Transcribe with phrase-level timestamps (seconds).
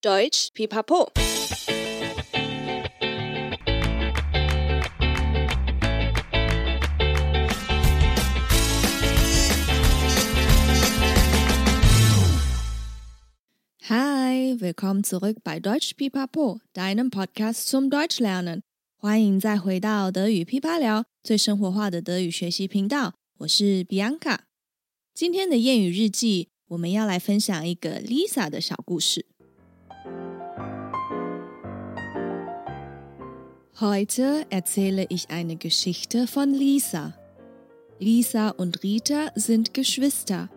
[0.00, 1.08] Deutsch Pipapo。
[13.88, 18.60] Hi, willkommen zurück bei Deutsch Pipapo, deinem Podcast zum Deutschlernen。
[18.96, 23.14] 欢迎再回到德语噼啪聊，最生活化的德语学习频道。
[23.38, 24.38] 我是 Bianca。
[25.12, 29.26] 今天的谚语日记，我们要来分享一个 Lisa 的小故事。
[33.80, 37.14] Heute erzähle ich eine Geschichte von Lisa.
[38.00, 40.48] Lisa und Rita sind Geschwister.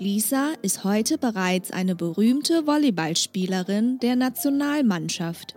[0.00, 5.54] Lisa ist heute bereits eine berühmte Volleyballspielerin der Nationalmannschaft.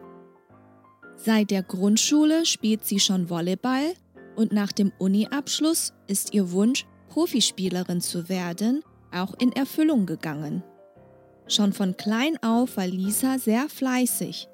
[1.15, 3.95] Seit der Grundschule spielt sie schon Volleyball
[4.35, 10.61] und nach dem Uni-Abschluss ist ihr Wunsch, Profispielerin zu werden, auch in Erfüllung gegangen.
[11.47, 14.47] Schon von klein auf war Lisa sehr fleißig.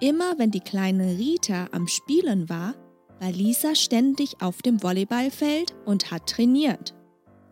[0.00, 2.74] Immer wenn die kleine Rita am Spielen war,
[3.20, 6.94] war Lisa ständig auf dem Volleyballfeld und hat trainiert.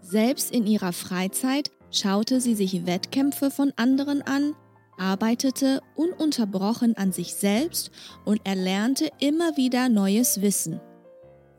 [0.00, 4.54] Selbst in ihrer Freizeit schaute sie sich Wettkämpfe von anderen an,
[4.98, 7.90] arbeitete ununterbrochen an sich selbst
[8.24, 10.80] und erlernte immer wieder neues Wissen.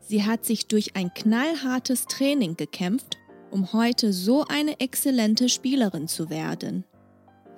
[0.00, 3.16] Sie hat sich durch ein knallhartes Training gekämpft,
[3.50, 6.84] um heute so eine exzellente Spielerin zu werden.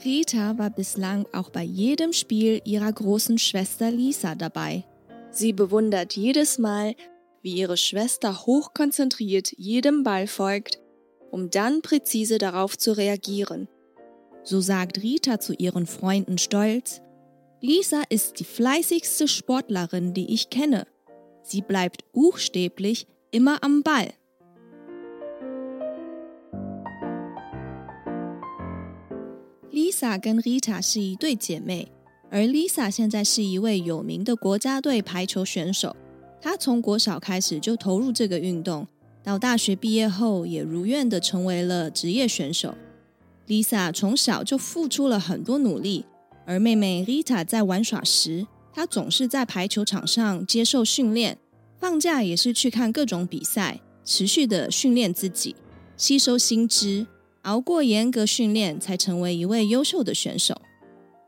[0.05, 4.85] Rita war bislang auch bei jedem Spiel ihrer großen Schwester Lisa dabei.
[5.31, 6.95] Sie bewundert jedes Mal,
[7.43, 10.81] wie ihre Schwester hochkonzentriert jedem Ball folgt,
[11.31, 13.69] um dann präzise darauf zu reagieren.
[14.43, 17.01] So sagt Rita zu ihren Freunden stolz,
[17.61, 20.87] Lisa ist die fleißigste Sportlerin, die ich kenne.
[21.43, 24.13] Sie bleibt buchstäblich immer am Ball.
[29.97, 31.89] Lisa 跟 Rita 是一对姐妹，
[32.29, 35.97] 而 Lisa 现在是一位有名的国家队排球选手。
[36.39, 38.87] 她从国小开始就投入这个运动，
[39.23, 42.75] 到大学毕业后也如愿的成为了职业选手。
[43.49, 46.05] Lisa 从小就付出了很多努力，
[46.45, 51.39] 而妹妹 Rita 在玩耍时，她总是在排球场上接受训练，
[51.81, 55.57] 放假也是去看各种比赛，持续的训练自己，
[55.97, 57.07] 吸收新知。
[57.47, 60.61] 熬过严格训练，才成为一位优秀的选手。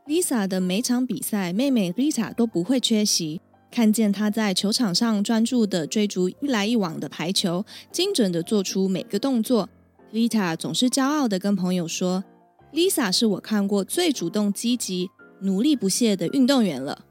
[0.05, 3.39] Lisa 的每场比赛，妹妹 Rita 都不会缺席。
[3.71, 9.69] 看见她在球场上专注的追逐一来一往的排球，精准的做出每个动作
[10.11, 12.25] ，Rita 总是骄傲的跟朋友说
[12.73, 15.09] ：“Lisa 是我看过最主动积极、
[15.41, 17.05] 努力不懈的运动员了。”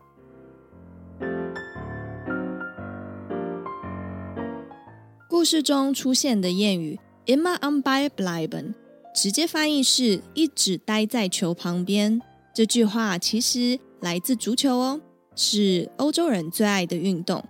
[5.31, 8.75] 故事中出现的谚语 “immer am Ball bleiben”。
[9.21, 12.23] 直接翻译是一直待在球旁边。
[12.55, 15.01] 这句话其实来自足球哦，
[15.35, 17.45] 是欧洲人最爱的运动。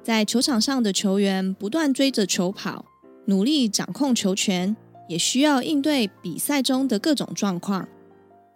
[0.00, 2.84] 在球场上的球员不断追着球跑，
[3.24, 4.76] 努力掌控球权，
[5.08, 7.88] 也需要应对比赛中的各种状况。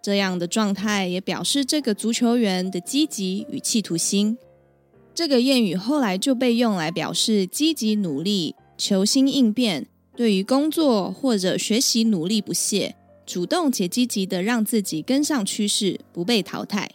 [0.01, 4.37] 这样的状态也表示这个足球员的积极与企图心。
[5.13, 9.87] 这个谚语后来就被用来表示积极努力、求新应变。
[10.15, 16.89] 对于工作或者学习努力不懈，主动且积极的让自己跟上趋势，不被淘汰。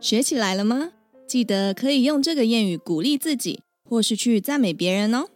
[0.00, 0.92] 学起来了吗？
[1.26, 5.26] 记得可以用这个谚语鼓励自己，或是去赞美别人哦。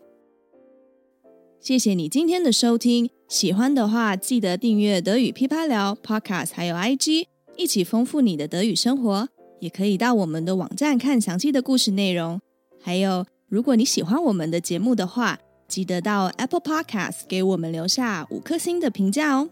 [1.61, 9.29] 谢谢你今天的收听，喜欢的话记得订阅德语噼啪聊 Podcast，还有 IG，一起丰富你的德语生活。
[9.59, 12.41] 也可以到我们的网站看详细的故事内容。
[12.81, 15.39] 还有，如果你喜欢我们的节目的话，
[15.71, 19.49] 记得到 Apple Podcast 给我们留下五颗星的评价哦！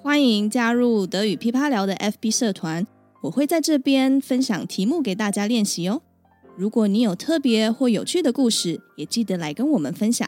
[0.00, 2.86] 欢迎加入德语噼啪聊的 FB 社团，
[3.20, 6.00] 我会在这边分享题目给大家练习哦。
[6.56, 10.26] 如果你有特别或有趣的故事，也记得来跟我们分享。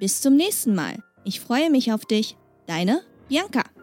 [0.00, 0.96] Bis zum nächsten Mal.
[1.22, 2.32] Ich freue mich auf dich.
[2.66, 3.79] Deine Bianca.